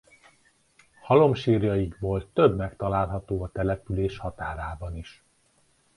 Halomsírjaikból 1.01 2.33
több 2.33 2.57
megtalálható 2.57 3.43
a 3.43 3.47
település 3.51 4.17
határában 4.17 4.97
is. 4.97 5.23